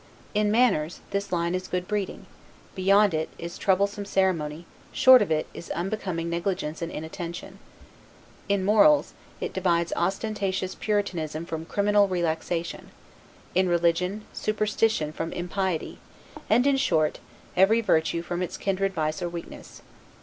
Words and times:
In 0.33 0.49
manners, 0.49 0.99
this 1.11 1.31
line 1.31 1.53
is 1.53 1.67
good 1.67 1.87
breeding; 1.87 2.25
beyond 2.73 3.13
it, 3.13 3.29
is 3.37 3.59
troublesome 3.59 4.03
ceremony; 4.05 4.65
short 4.91 5.21
of 5.21 5.29
it, 5.29 5.45
is 5.53 5.69
unbecoming 5.69 6.27
negligence 6.27 6.81
and 6.81 6.91
inattention. 6.91 7.59
In 8.49 8.65
morals, 8.65 9.13
it 9.39 9.53
divides 9.53 9.93
ostentatious 9.95 10.73
puritanism 10.73 11.45
from 11.45 11.65
criminal 11.67 12.07
relaxation; 12.07 12.89
in 13.53 13.69
religion, 13.69 14.23
superstition 14.33 15.11
from 15.11 15.31
impiety: 15.33 15.99
and, 16.49 16.65
in 16.65 16.77
short, 16.77 17.19
every 17.55 17.79
virtue 17.79 18.23
from 18.23 18.41
its 18.41 18.57
kindred 18.57 18.95
vice 18.95 19.21
or 19.21 19.29
weakness. 19.29 19.83